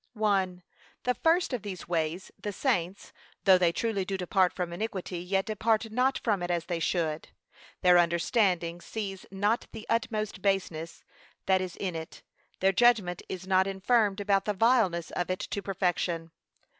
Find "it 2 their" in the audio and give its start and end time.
11.95-12.71